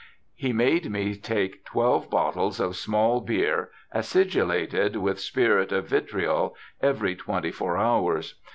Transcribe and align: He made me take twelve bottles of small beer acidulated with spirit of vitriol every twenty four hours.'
He 0.33 0.51
made 0.51 0.89
me 0.89 1.13
take 1.15 1.63
twelve 1.63 2.09
bottles 2.09 2.59
of 2.59 2.75
small 2.75 3.21
beer 3.21 3.69
acidulated 3.93 4.95
with 4.95 5.19
spirit 5.19 5.71
of 5.71 5.89
vitriol 5.89 6.55
every 6.81 7.15
twenty 7.15 7.51
four 7.51 7.77
hours.' 7.77 8.33